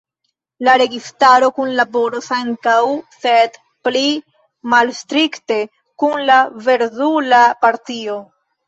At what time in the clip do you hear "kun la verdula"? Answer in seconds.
6.05-7.49